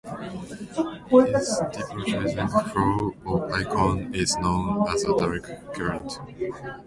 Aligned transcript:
This 0.03 1.53
depolarizing 1.69 2.73
flow 2.73 3.43
of 3.45 3.51
ions 3.51 4.15
is 4.15 4.35
known 4.37 4.87
as 4.89 5.03
the 5.03 5.15
dark 5.15 5.75
current. 5.75 6.19